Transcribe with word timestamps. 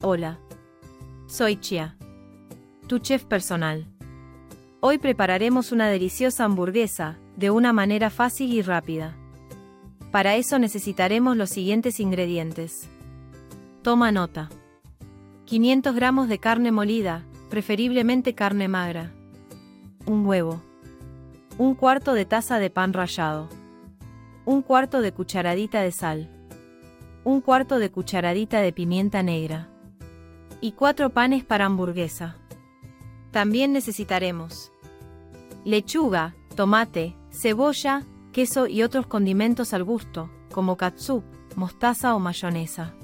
Hola. 0.00 0.38
Soy 1.26 1.56
Chia, 1.56 1.96
tu 2.86 3.00
chef 3.00 3.24
personal. 3.24 3.84
Hoy 4.78 4.98
prepararemos 4.98 5.72
una 5.72 5.88
deliciosa 5.88 6.44
hamburguesa, 6.44 7.18
de 7.36 7.50
una 7.50 7.72
manera 7.72 8.08
fácil 8.08 8.52
y 8.52 8.62
rápida. 8.62 9.16
Para 10.12 10.36
eso 10.36 10.60
necesitaremos 10.60 11.36
los 11.36 11.50
siguientes 11.50 11.98
ingredientes. 11.98 12.88
Toma 13.82 14.12
nota. 14.12 14.50
500 15.46 15.92
gramos 15.96 16.28
de 16.28 16.38
carne 16.38 16.70
molida, 16.70 17.24
preferiblemente 17.50 18.36
carne 18.36 18.68
magra. 18.68 19.10
Un 20.06 20.24
huevo. 20.24 20.62
Un 21.58 21.74
cuarto 21.74 22.14
de 22.14 22.24
taza 22.24 22.60
de 22.60 22.70
pan 22.70 22.92
rallado. 22.92 23.48
Un 24.44 24.62
cuarto 24.62 25.00
de 25.00 25.10
cucharadita 25.10 25.80
de 25.80 25.90
sal. 25.90 26.30
Un 27.24 27.40
cuarto 27.40 27.80
de 27.80 27.90
cucharadita 27.90 28.60
de 28.60 28.72
pimienta 28.72 29.24
negra 29.24 29.70
y 30.60 30.72
4 30.72 31.10
panes 31.10 31.44
para 31.44 31.66
hamburguesa. 31.66 32.36
También 33.30 33.72
necesitaremos 33.72 34.72
lechuga, 35.64 36.34
tomate, 36.54 37.14
cebolla, 37.30 38.04
queso 38.32 38.66
y 38.66 38.82
otros 38.82 39.06
condimentos 39.06 39.74
al 39.74 39.84
gusto, 39.84 40.30
como 40.50 40.76
katsup, 40.76 41.24
mostaza 41.56 42.14
o 42.14 42.18
mayonesa. 42.18 42.94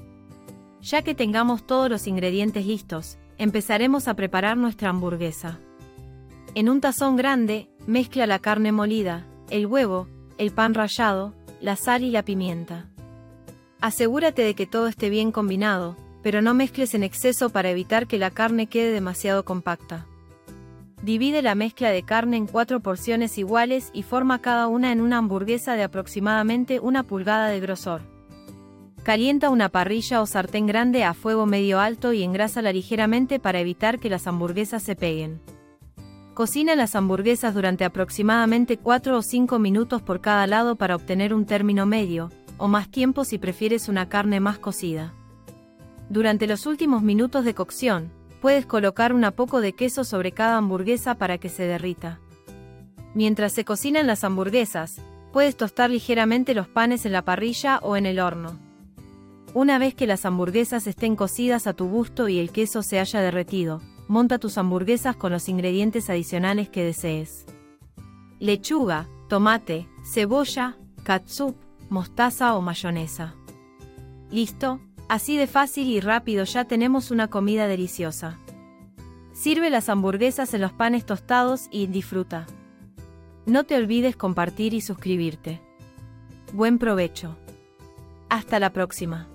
Ya 0.81 1.01
que 1.01 1.15
tengamos 1.15 1.65
todos 1.67 1.89
los 1.89 2.07
ingredientes 2.07 2.65
listos, 2.65 3.17
empezaremos 3.37 4.07
a 4.07 4.15
preparar 4.15 4.57
nuestra 4.57 4.89
hamburguesa. 4.89 5.59
En 6.55 6.69
un 6.69 6.81
tazón 6.81 7.17
grande, 7.17 7.69
mezcla 7.85 8.25
la 8.25 8.39
carne 8.39 8.71
molida, 8.71 9.27
el 9.49 9.67
huevo, 9.67 10.07
el 10.37 10.51
pan 10.51 10.73
rallado, 10.73 11.33
la 11.61 11.75
sal 11.75 12.03
y 12.03 12.11
la 12.11 12.23
pimienta. 12.23 12.89
Asegúrate 13.81 14.41
de 14.41 14.55
que 14.55 14.65
todo 14.65 14.87
esté 14.87 15.09
bien 15.09 15.31
combinado, 15.31 15.97
pero 16.25 16.41
no 16.41 16.55
mezcles 16.55 16.95
en 16.95 17.03
exceso 17.03 17.51
para 17.51 17.69
evitar 17.69 18.07
que 18.07 18.17
la 18.17 18.31
carne 18.31 18.65
quede 18.65 18.91
demasiado 18.91 19.45
compacta. 19.45 20.07
Divide 21.03 21.43
la 21.43 21.53
mezcla 21.53 21.91
de 21.91 22.01
carne 22.01 22.35
en 22.35 22.47
cuatro 22.47 22.79
porciones 22.79 23.37
iguales 23.37 23.91
y 23.93 24.01
forma 24.01 24.41
cada 24.41 24.67
una 24.67 24.91
en 24.91 25.01
una 25.01 25.19
hamburguesa 25.19 25.75
de 25.75 25.83
aproximadamente 25.83 26.79
una 26.79 27.03
pulgada 27.03 27.49
de 27.49 27.59
grosor. 27.59 28.01
Calienta 29.03 29.51
una 29.51 29.69
parrilla 29.69 30.19
o 30.19 30.25
sartén 30.25 30.65
grande 30.65 31.03
a 31.03 31.13
fuego 31.13 31.45
medio 31.45 31.79
alto 31.79 32.11
y 32.11 32.23
engrásala 32.23 32.73
ligeramente 32.73 33.39
para 33.39 33.59
evitar 33.59 33.99
que 33.99 34.09
las 34.09 34.25
hamburguesas 34.25 34.81
se 34.81 34.95
peguen. 34.95 35.41
Cocina 36.33 36.75
las 36.75 36.95
hamburguesas 36.95 37.53
durante 37.53 37.85
aproximadamente 37.85 38.77
4 38.77 39.15
o 39.15 39.21
5 39.21 39.59
minutos 39.59 40.01
por 40.01 40.21
cada 40.21 40.47
lado 40.47 40.75
para 40.75 40.95
obtener 40.95 41.35
un 41.35 41.45
término 41.45 41.85
medio, 41.85 42.31
o 42.57 42.67
más 42.67 42.89
tiempo 42.89 43.25
si 43.25 43.37
prefieres 43.37 43.89
una 43.89 44.09
carne 44.09 44.39
más 44.39 44.57
cocida. 44.57 45.13
Durante 46.09 46.45
los 46.45 46.65
últimos 46.65 47.01
minutos 47.01 47.45
de 47.45 47.55
cocción, 47.55 48.11
puedes 48.41 48.65
colocar 48.65 49.11
un 49.11 49.23
poco 49.35 49.59
de 49.59 49.73
queso 49.73 50.03
sobre 50.03 50.31
cada 50.31 50.57
hamburguesa 50.57 51.15
para 51.15 51.39
que 51.39 51.49
se 51.49 51.63
derrita. 51.63 52.19
Mientras 53.15 53.53
se 53.53 53.65
cocinan 53.65 54.05
las 54.05 54.23
hamburguesas, 54.23 55.01
puedes 55.33 55.57
tostar 55.57 55.89
ligeramente 55.89 56.53
los 56.53 56.67
panes 56.67 57.05
en 57.05 57.11
la 57.11 57.23
parrilla 57.23 57.79
o 57.79 57.97
en 57.97 58.05
el 58.05 58.19
horno. 58.19 58.59
Una 59.53 59.79
vez 59.79 59.95
que 59.95 60.05
las 60.05 60.25
hamburguesas 60.25 60.85
estén 60.85 61.15
cocidas 61.15 61.65
a 61.65 61.73
tu 61.73 61.87
gusto 61.87 62.27
y 62.27 62.39
el 62.39 62.51
queso 62.51 62.83
se 62.83 62.99
haya 62.99 63.21
derretido, 63.21 63.81
monta 64.07 64.37
tus 64.37 64.57
hamburguesas 64.57 65.15
con 65.15 65.31
los 65.31 65.49
ingredientes 65.49 66.09
adicionales 66.09 66.69
que 66.69 66.83
desees. 66.83 67.45
Lechuga, 68.39 69.07
tomate, 69.27 69.87
cebolla, 70.03 70.77
katsup, 71.03 71.55
mostaza 71.89 72.55
o 72.55 72.61
mayonesa. 72.61 73.33
¿Listo? 74.29 74.81
Así 75.07 75.37
de 75.37 75.47
fácil 75.47 75.87
y 75.87 75.99
rápido 75.99 76.43
ya 76.45 76.65
tenemos 76.65 77.11
una 77.11 77.29
comida 77.29 77.67
deliciosa. 77.67 78.39
Sirve 79.33 79.69
las 79.69 79.89
hamburguesas 79.89 80.53
en 80.53 80.61
los 80.61 80.71
panes 80.71 81.05
tostados 81.05 81.67
y 81.69 81.87
disfruta. 81.87 82.47
No 83.45 83.65
te 83.65 83.75
olvides 83.75 84.15
compartir 84.15 84.73
y 84.73 84.81
suscribirte. 84.81 85.61
Buen 86.53 86.79
provecho. 86.79 87.35
Hasta 88.29 88.59
la 88.59 88.71
próxima. 88.71 89.27